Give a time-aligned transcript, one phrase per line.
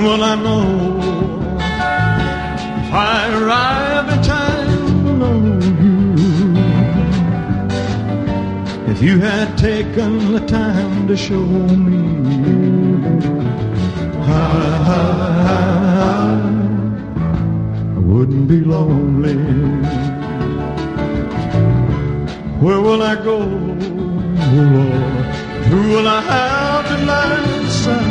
[0.00, 0.64] When will I know
[2.80, 5.40] if I arrive in time to know
[5.84, 6.00] you?
[8.90, 12.00] If you had taken the time to show me
[14.22, 14.32] I,
[17.94, 19.36] I wouldn't be lonely.
[22.64, 25.26] Where will I go, oh Lord?
[25.68, 28.09] Who will I have tonight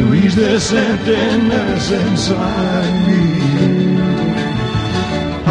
[0.00, 3.20] To ease this emptiness inside me.
[5.44, 5.48] I,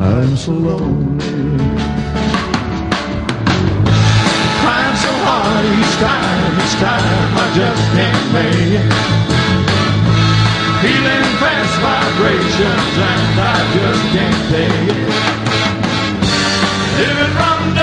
[0.00, 1.58] I, I'm so lonely.
[4.60, 8.90] Crying so hard each time, each time I just can't make it.
[10.82, 15.14] Feeling fast vibrations and I just can't take it.
[16.98, 17.75] Living from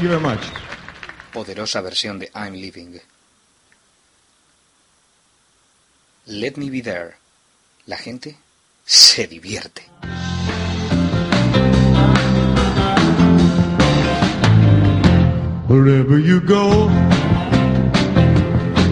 [0.00, 0.40] Thank you very much.
[1.30, 2.98] Poderosa versión de I'm Living.
[6.26, 7.16] Let Me Be There.
[7.84, 8.34] La gente
[8.86, 9.82] se divierte.
[15.68, 16.88] Wherever you go,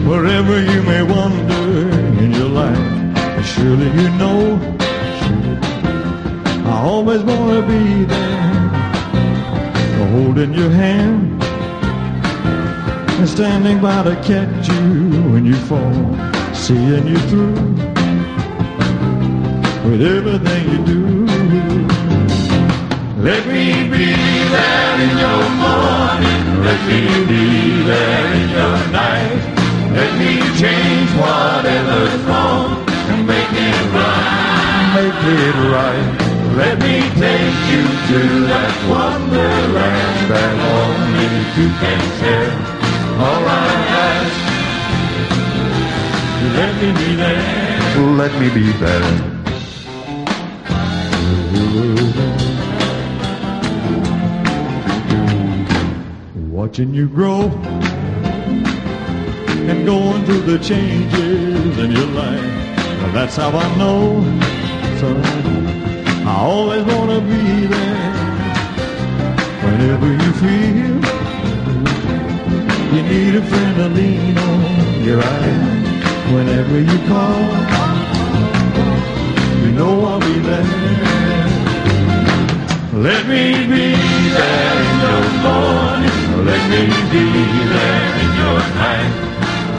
[0.07, 1.89] wherever you may wander
[2.23, 4.61] in your life, surely you know,
[6.67, 8.28] I always want to be there,
[10.07, 11.43] holding your hand
[13.19, 15.93] and standing by to catch you when you fall,
[16.55, 17.55] seeing you through
[19.91, 21.19] with everything you do.
[23.23, 24.15] Let me be
[24.55, 26.63] there in your morning.
[26.63, 29.59] Let me be there in your night.
[29.93, 34.93] Let me change whatever's wrong and make it right.
[34.95, 36.28] Make it right.
[36.59, 38.21] Let me take you to
[38.51, 42.51] that wonderland that only you can share.
[43.25, 43.71] All I
[44.09, 44.37] ask,
[46.59, 47.43] let me be there.
[48.17, 49.11] Let me be there.
[56.51, 57.53] Watching you grow
[59.71, 62.43] and going through the changes in your life.
[63.15, 64.25] That's how I know,
[64.99, 65.88] son.
[66.29, 68.13] I always want to be there
[69.65, 70.97] whenever you feel
[72.93, 74.61] you need a friend to lean on.
[75.09, 77.41] I am whenever you call.
[79.63, 80.69] You know I'll be there.
[83.09, 83.87] Let me be
[84.37, 86.19] there in your morning.
[86.51, 86.83] Let me
[87.15, 87.27] be
[87.75, 89.13] there in your night.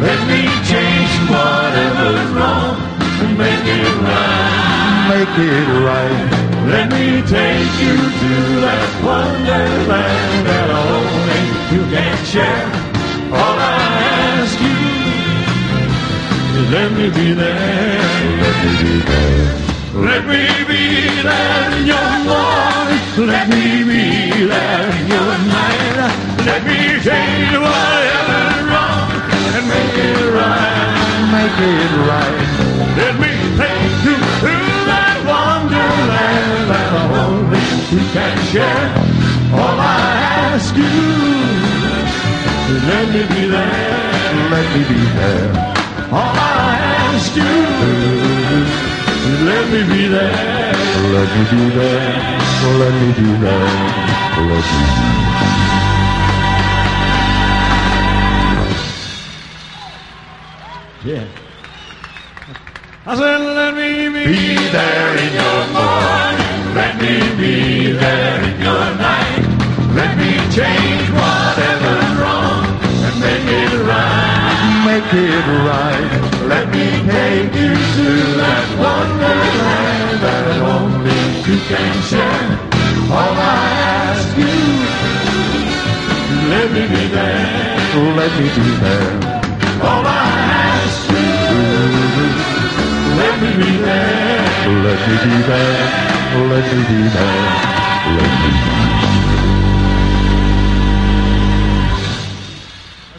[0.01, 0.41] Let me
[0.71, 2.75] change whatever's wrong
[3.21, 4.68] and make it right.
[5.09, 6.21] Make it right.
[6.69, 11.41] Let me take you to that wonderland that only
[11.73, 12.69] you can share.
[13.33, 13.73] All I
[14.37, 14.77] ask you
[16.61, 17.97] is let me be there.
[18.37, 19.49] Let me be there.
[20.09, 20.83] Let me be
[21.25, 23.01] there in your morning.
[23.33, 25.97] Let me be there in your night.
[26.45, 29.09] Let me change whatever's wrong
[29.57, 30.93] and make it right.
[31.33, 32.45] Make it right.
[33.01, 34.58] Let me take you that
[36.69, 37.61] wonderland that only
[37.91, 38.89] we can share.
[39.53, 39.93] All I
[40.53, 40.83] ask you,
[42.89, 43.97] let me be there.
[44.53, 45.49] Let me be there.
[46.11, 46.77] All I
[47.09, 47.53] ask you,
[49.45, 50.73] let me be there.
[51.15, 52.01] Let me be there.
[52.79, 53.69] Let me be there.
[54.37, 55.09] Let me be
[61.01, 61.25] Yeah.
[63.05, 66.18] I said, let me be, be there in your morning.
[67.99, 69.43] Let me be there in your night.
[69.93, 72.63] Let me change whatever's wrong
[73.05, 74.85] and make it right.
[74.87, 76.11] Make it right.
[76.47, 78.07] Let me take you to
[78.39, 82.47] that wonderland that only you can share.
[83.11, 83.67] All I
[84.07, 84.57] ask you,
[86.49, 87.75] let me be there.
[88.15, 89.11] Let me be there.
[89.83, 90.23] All I
[90.71, 91.27] ask you,
[93.19, 94.39] let me be there.
[94.85, 96.07] Let me be there.
[96.49, 97.68] Let me be there.
[98.17, 98.49] Let me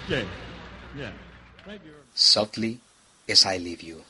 [0.04, 0.26] Okay.
[0.98, 1.12] Yeah.
[2.14, 2.80] Softly
[3.28, 4.02] as I leave you.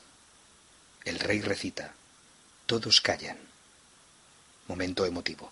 [1.05, 1.91] El rey recita.
[2.65, 3.37] Todos callan.
[4.67, 5.51] Momento emotivo.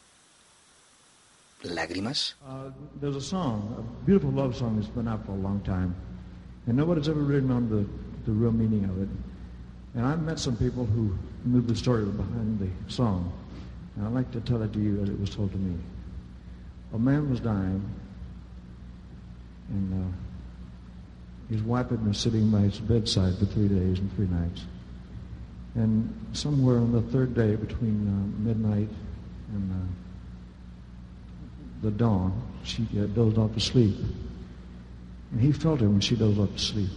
[1.64, 2.36] Lágrimas.
[2.48, 2.72] Uh,
[3.02, 5.94] there's a song, a beautiful love song that's been out for a long time,
[6.68, 7.86] and nobody's ever written on the,
[8.26, 9.10] the real meaning of it.
[9.94, 13.34] And I've met some people who knew the story behind the song,
[14.00, 15.78] and I'd like to tell it to you as it was told to me.
[16.94, 17.84] A man was dying,
[19.70, 24.28] and uh, his wife had been sitting by his bedside for three days and three
[24.28, 24.64] nights.
[25.76, 28.90] And somewhere on the third day, between uh, midnight
[29.52, 29.86] and uh,
[31.82, 33.98] the dawn, she uh, dozed off to sleep.
[35.32, 36.90] And he felt her when she dozed off to sleep.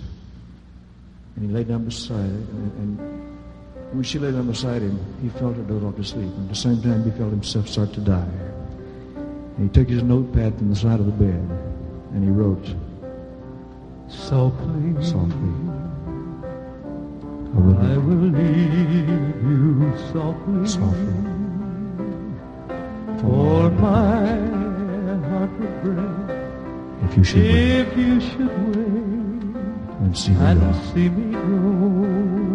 [1.34, 3.31] And he lay down beside her, and, and
[3.92, 6.24] when she lay down beside him, he felt her doze off to sleep.
[6.24, 8.28] And at the same time, he felt himself start to die.
[9.56, 11.48] And he took his notepad from the side of the bed,
[12.14, 12.64] and he wrote,
[14.08, 15.52] Softly, softly,
[17.54, 19.08] I will I will leave
[19.44, 20.66] you softly.
[20.66, 21.14] softly,
[23.20, 24.36] For my
[25.28, 26.32] heart would break
[27.10, 29.54] if you should wait if you should wait
[30.00, 30.72] and see me and go.
[30.94, 32.51] see me go.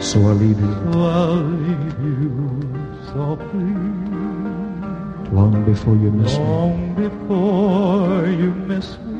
[0.00, 2.32] So I leave you So I'll leave you
[3.12, 3.74] softly,
[5.30, 9.10] long before you miss me, long before you miss me.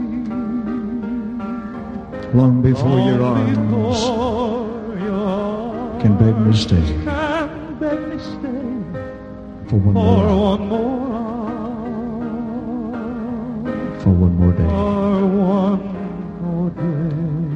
[2.32, 8.70] long before your arms before your can beg me stay can beg me stay
[9.68, 10.26] for one for more,
[10.56, 11.12] one more
[13.68, 14.64] hour, for one more day.
[14.64, 15.82] for one
[16.40, 17.49] more day.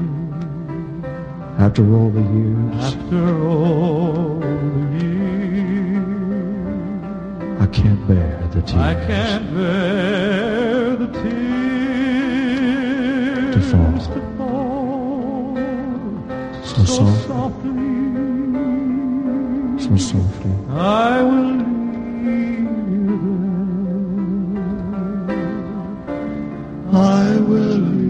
[1.77, 6.07] After all the years, After all the years,
[7.61, 11.55] I can't bear the tears I can't bear the tears
[13.57, 13.99] To fall.
[14.15, 15.57] to fall
[16.63, 17.73] so soft, softly.
[19.85, 20.55] so softly.
[20.71, 21.57] I will
[22.23, 23.19] leave you.
[26.93, 28.04] I will leave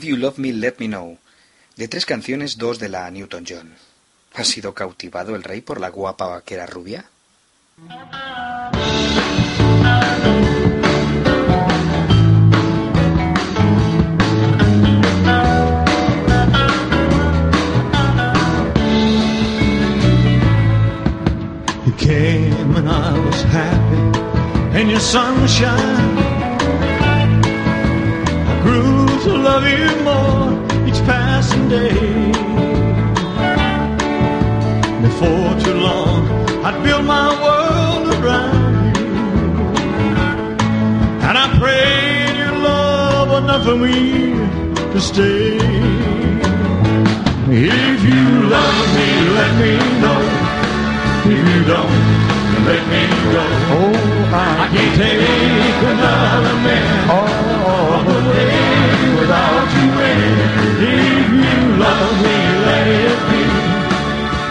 [0.00, 1.18] If You Love Me, Let Me Know.
[1.76, 3.74] De tres canciones, dos de la Newton John.
[4.32, 7.04] ¿Ha sido cautivado el rey por la guapa vaquera rubia?
[21.84, 26.09] You came and I was happy in your sunshine.
[29.60, 32.32] Love you more each passing day.
[35.02, 36.28] Before too long,
[36.64, 39.12] I'd build my world around you.
[41.26, 44.32] And I prayed your love enough for me
[44.92, 45.58] to stay.
[47.52, 48.24] If you
[48.54, 50.22] love me, let me know.
[51.32, 51.96] If you don't,
[52.68, 53.02] let me
[53.34, 53.44] go.
[53.76, 53.92] Oh,
[54.32, 58.59] I can't take another man all the way
[59.30, 60.22] without you and
[60.82, 63.42] if you love me, let it be.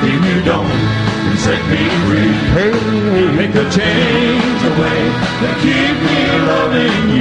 [0.08, 0.80] If you don't,
[1.24, 2.32] then set me free.
[2.56, 2.72] Hey,
[3.36, 5.00] make a change away
[5.42, 6.20] that keep me
[6.52, 7.19] loving you.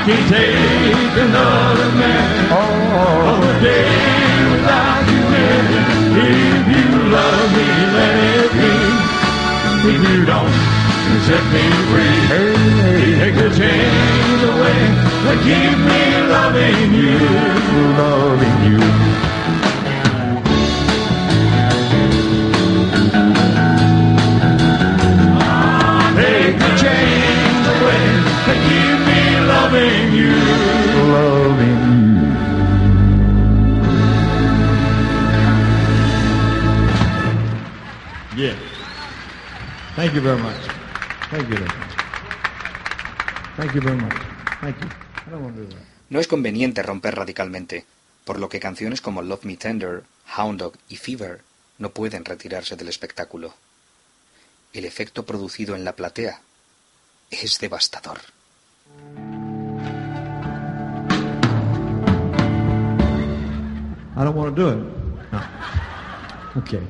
[0.00, 2.48] I can't take another man.
[2.56, 3.84] Oh, a day
[4.48, 5.66] without you it.
[6.24, 8.72] If you love me, let it be.
[9.92, 10.56] If you don't,
[11.28, 12.16] set me free.
[12.32, 12.56] Hey,
[13.20, 14.80] take the chains away
[15.28, 16.02] that keep me
[16.32, 17.20] loving you,
[18.00, 19.29] loving you.
[40.00, 40.56] Thank you very much.
[41.30, 41.92] Thank you very much.
[43.54, 44.16] Thank you very much.
[44.62, 44.88] Thank you.
[45.26, 45.84] I don't want to do that.
[46.08, 47.84] No es conveniente romper radicalmente,
[48.24, 50.04] por lo que canciones como Love Me Tender,
[50.38, 51.42] Hound Dog y Fever
[51.76, 53.52] no pueden retirarse del espectáculo.
[54.72, 56.40] El efecto producido en la platea
[57.30, 58.20] es devastador.
[64.16, 64.78] I don't want to do it.
[65.30, 65.42] No.
[66.62, 66.80] Okay.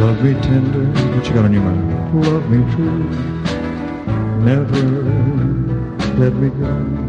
[0.00, 0.84] Love me tender.
[1.14, 2.24] What you got on your mind?
[2.26, 3.04] Love me true.
[4.44, 4.82] Never
[6.18, 7.04] let me go.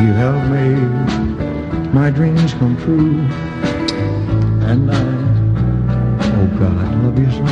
[0.00, 3.18] You have made my dreams come true.
[4.70, 4.94] And I,
[6.38, 7.42] oh God, love you so.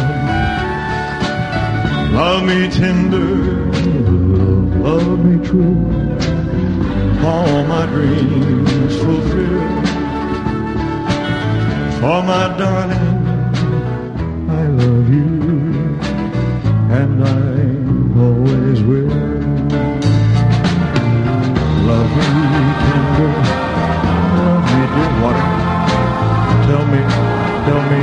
[2.14, 3.35] Love me tender,
[4.80, 5.76] love me true.
[7.26, 9.98] All my dreams fulfill.
[12.00, 13.26] For my darling,
[14.49, 15.26] I love you,
[16.95, 17.28] and I
[18.23, 19.11] always will.
[21.88, 22.25] Love me
[22.85, 23.33] tender,
[24.38, 25.12] love me dear.
[25.23, 25.47] Water.
[26.69, 27.00] Tell me,
[27.67, 28.00] tell me,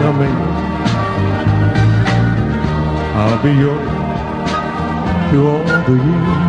[0.00, 0.30] tell me.
[3.20, 3.90] I'll be yours
[5.28, 6.40] through all the years.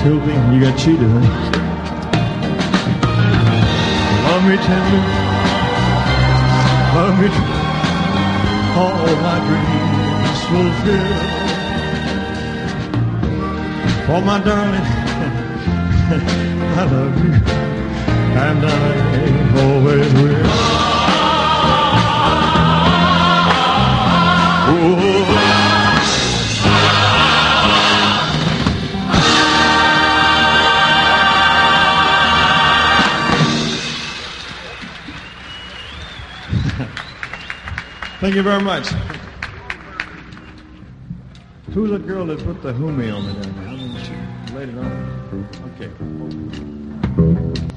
[0.00, 1.69] Till then, you got cheated, huh?
[4.40, 5.04] Me tender,
[6.94, 7.54] love me true.
[8.80, 11.18] All my dreams fulfill.
[14.06, 14.86] For my darling,
[16.78, 17.32] I love you,
[18.46, 18.74] and I
[19.62, 20.50] always will.
[38.20, 38.86] Thank you very much.
[41.72, 43.68] Who's the girl that put the humi on me down there?
[43.68, 45.08] I mean, she laid it on.
[45.80, 47.69] Okay.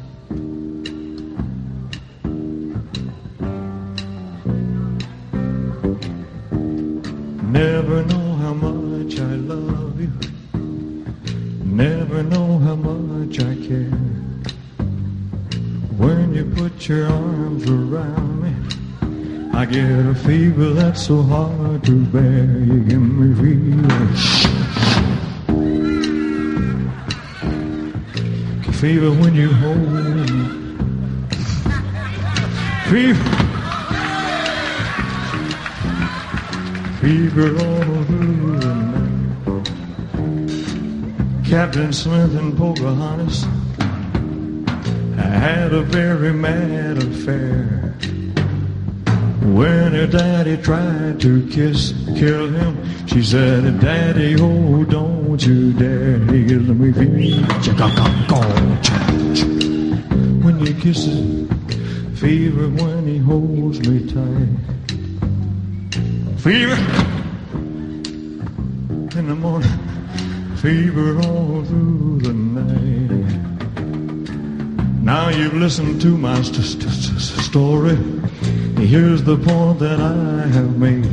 [19.74, 22.60] Get a fever that's so hard to bear.
[22.60, 24.06] You give me fever.
[28.74, 29.98] Fever when you hold.
[32.90, 33.30] Fever.
[37.02, 39.66] Fever all through the night.
[41.50, 43.46] Captain Smith and Pocahontas
[45.18, 47.96] I had a very mad affair.
[49.44, 56.20] When her daddy tried to kiss, kill him, she said, Daddy, oh, don't you dare.
[56.20, 56.92] Gives me.
[60.42, 61.50] When he kisses,
[62.18, 64.48] fever when he holds me tight.
[66.40, 66.78] Fever
[69.20, 69.78] in the morning,
[70.56, 73.44] fever all through the night.
[75.04, 77.98] Now you've listened to my st- st- st- story.
[78.84, 81.04] Here's the point that I have made.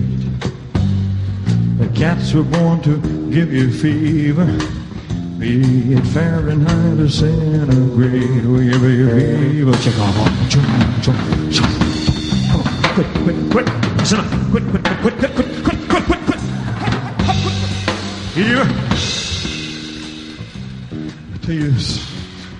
[1.78, 2.98] The cats were born to
[3.30, 4.44] give you fever.
[5.38, 9.72] Be it Fahrenheit or centigrade, we give you fever.
[9.84, 10.50] Check off.
[10.50, 10.64] Chum,
[11.00, 11.16] chum,
[11.50, 11.70] chum.
[12.50, 13.68] Come on, quick, quick, quick.
[13.98, 14.26] Listen up.
[14.50, 16.40] Quick, quick, quick, quick, quick, quick, quick, quick, quick.
[21.42, 22.02] To use.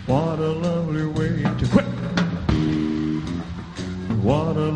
[0.06, 1.29] What a lovely way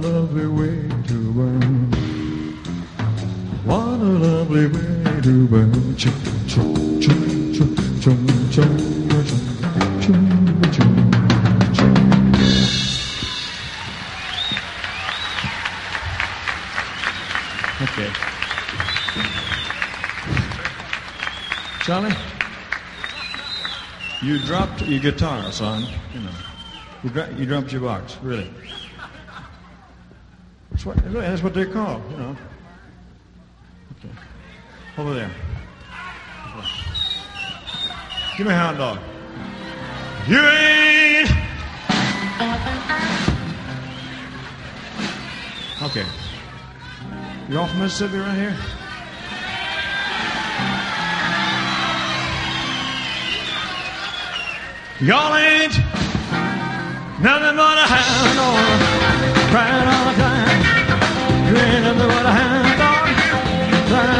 [0.05, 1.91] lovely way to burn.
[3.65, 5.97] What a lovely way to burn.
[5.97, 6.13] Chum,
[6.47, 7.77] chum, chum, chum,
[8.51, 8.85] chum, chum.
[17.83, 18.11] Okay.
[21.81, 22.15] Charlie?
[24.23, 25.87] You dropped your guitar, son.
[26.13, 26.31] You know,
[27.03, 28.51] you, dro- you dropped your box, really.
[30.85, 32.37] That's what, that's what they call, you know.
[33.99, 34.15] Okay.
[34.99, 35.31] Over there.
[38.37, 38.99] Give me a hound dog.
[40.29, 41.31] You ain't.
[45.83, 46.05] Okay.
[47.49, 48.57] You all from Mississippi right here?
[55.01, 55.79] Y'all ain't
[57.23, 60.34] nothing but a hound dog, crying all the time.
[61.55, 63.07] You ain't nothing but a hound dog,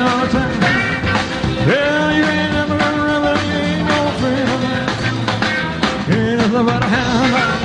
[0.07, 0.55] all the time.
[1.67, 2.53] Well, you ain't
[3.51, 4.63] you ain't no friend of.
[6.07, 7.59] You ain't nothing but a hound dog,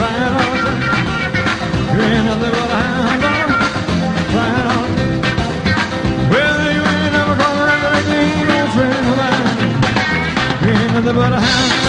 [0.00, 0.80] all the time.
[1.92, 3.50] You ain't nothing but a hound dog,
[4.38, 4.88] all the time.
[6.30, 9.04] Well, you ain't never gonna remember, you ain't no friend.
[10.64, 11.87] You ain't nothing but a hound.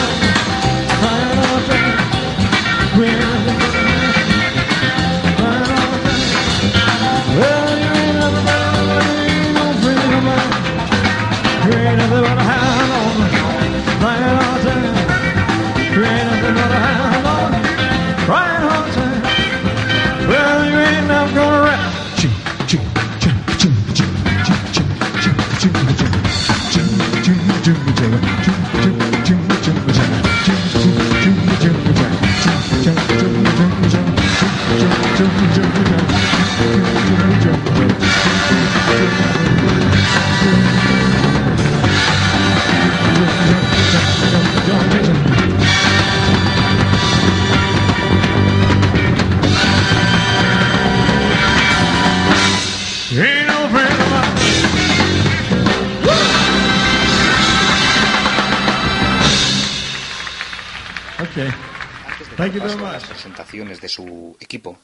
[62.40, 64.80] Las presentaciones de su equipo,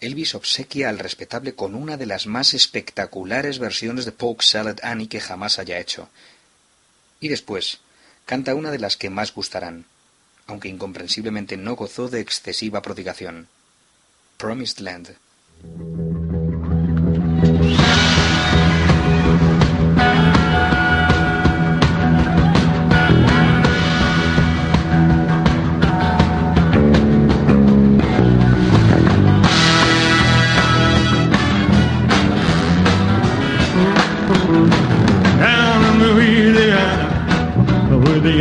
[0.00, 5.08] Elvis obsequia al respetable con una de las más espectaculares versiones de Polk Salad Annie
[5.08, 6.08] que jamás haya hecho.
[7.18, 7.80] Y después,
[8.26, 9.86] canta una de las que más gustarán,
[10.46, 13.48] aunque incomprensiblemente no gozó de excesiva prodigación.
[14.36, 16.27] Promised Land.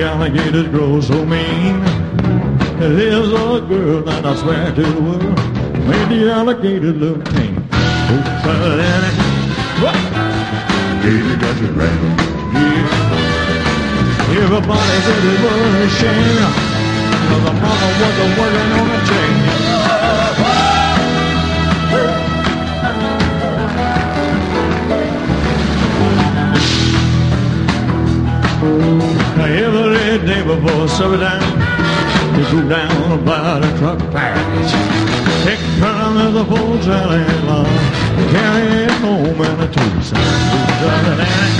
[0.07, 1.83] Alligators grow so mean,
[2.79, 5.37] there lives a girl that I swear to uh, the world
[5.89, 7.67] made the alligators look tame.
[7.73, 8.79] Oh, Sally
[9.83, 9.97] what?
[11.03, 12.13] Gator got the rabbit.
[12.55, 12.87] Yeah.
[14.43, 16.39] Everybody said it was a shame,
[17.27, 19.35] cause the mama wasn't working on the chain.
[29.37, 29.86] Now, every
[30.27, 31.39] day before supper time
[32.35, 34.71] he drove down about a truck of packs.
[35.47, 37.79] The full salad line,
[38.31, 41.51] carried it home and a two-cent booze on the nanny.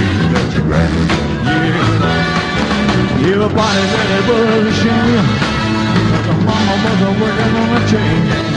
[0.00, 1.02] You got your granny.
[1.44, 1.90] Yeah.
[3.28, 5.04] Everybody ready for the shoe.
[6.26, 8.49] the mama was working on a chain.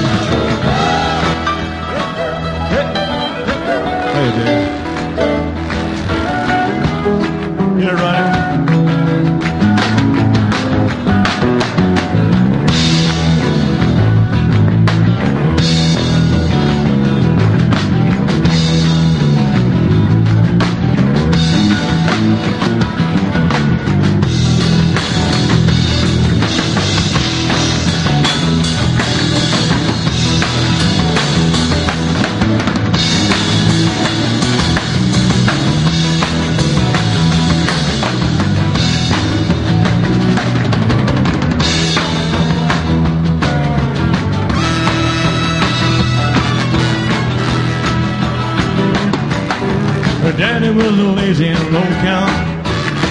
[50.76, 52.34] Was lazy and low count,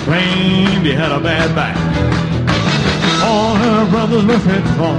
[0.05, 1.77] claimed he had a bad back.
[3.23, 4.95] All her brothers were fit for.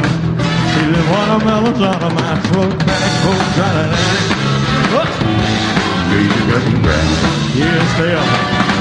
[0.71, 4.33] Stealing watermelons out of my throat, back throat, trying to act.
[6.09, 7.09] Baby cutting grass.
[7.57, 8.73] Yes, they are.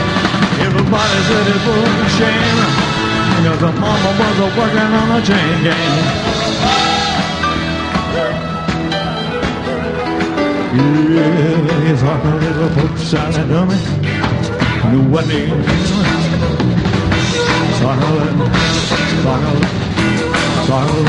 [0.67, 2.61] Everybody said it was a shame.
[3.37, 6.32] Because the mama was a working on a chain gang.
[10.75, 13.77] Yeah, his heart a little folks out of dummy.
[14.91, 15.49] Knew what they
[17.77, 18.17] sorrow,
[19.23, 19.57] sorrow, sorrow,
[20.67, 21.05] sorrow.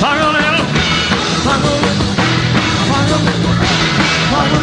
[0.00, 0.64] Toggle little,
[1.44, 1.78] toggle,
[2.90, 3.22] toggle,
[4.30, 4.60] toggle.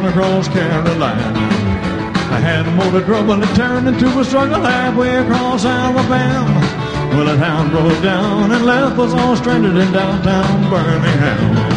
[0.00, 1.32] Across Carolina.
[2.32, 6.60] I had a motor trouble, it turned into a struggle halfway across Alabama.
[7.12, 11.72] Well, the town broke down and left us all stranded in downtown Birmingham.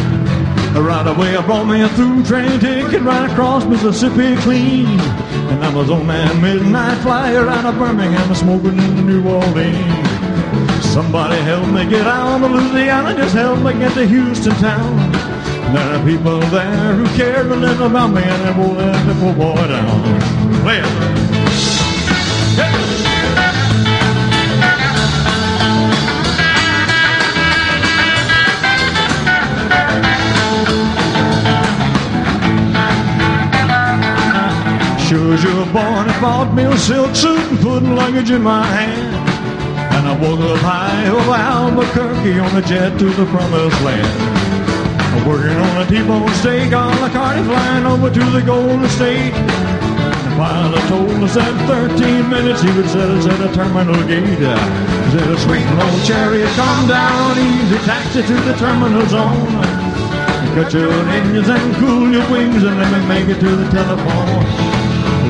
[0.82, 4.86] Right away, I brought me a through train ticket right across Mississippi clean.
[5.50, 10.84] And I was on that midnight flyer out of Birmingham, smoking into New Orleans.
[10.84, 15.05] Somebody help me get out of Louisiana, just help me get to Houston town.
[15.76, 19.12] There are people there who care a little about me and they won't let the
[19.20, 20.64] poor boy down.
[20.64, 20.88] Well,
[35.06, 38.42] Sure as you were born, I bought me a silk suit and put luggage in
[38.42, 39.14] my hand.
[39.94, 44.35] And I woke up high over Albuquerque on a jet to the promised land.
[45.24, 49.32] Working on a T-bone steak on a Cardi flying over to the Golden State.
[49.32, 54.42] The pilot told us that 13 minutes he would set us at a terminal gate.
[54.42, 54.58] Uh,
[55.06, 59.86] he said a sweet low chariot, come down easy, taxi to the terminal zone.
[60.54, 64.44] Cut your engines and cool your wings and let me make it to the telephone.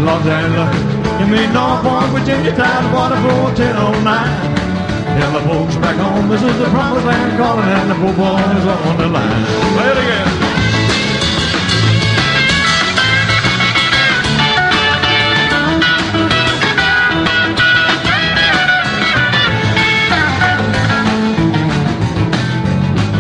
[0.05, 0.77] Los Angeles,
[1.19, 4.56] give me Norfolk, Virginia, Tidewater for 1009.
[5.17, 8.37] Tell the folks back home this is the promised land calling and the poor football
[8.37, 9.47] is on the line.
[9.73, 10.29] Play it again.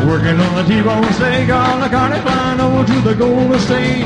[0.06, 4.04] Working on the T-bone steak on the Carney flying over to the Golden State.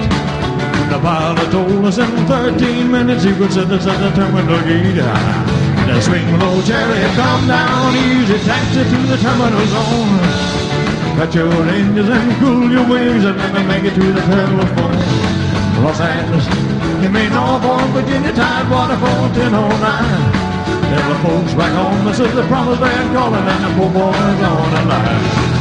[0.90, 5.49] The pilot told us in 13 minutes he would set us at the terminal gate.
[5.90, 10.18] The swing low chariot, come down easy, taxi to the terminal zone.
[11.18, 14.66] Cut your engines and cool your wings and let me make it to the terminal
[14.66, 15.84] telephone.
[15.84, 16.46] Los Angeles,
[17.02, 20.40] give me Norfolk, Virginia, Tidewater for 1009.
[20.90, 24.42] Tell the folks back home this is the promised land calling and the poor boys
[24.42, 25.59] on the line.